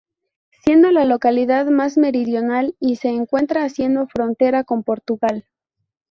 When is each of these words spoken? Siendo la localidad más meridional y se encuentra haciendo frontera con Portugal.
Siendo 0.63 0.89
la 0.89 1.05
localidad 1.05 1.67
más 1.67 1.95
meridional 1.95 2.75
y 2.79 2.95
se 2.95 3.09
encuentra 3.09 3.65
haciendo 3.65 4.07
frontera 4.07 4.63
con 4.63 4.81
Portugal. 4.83 5.45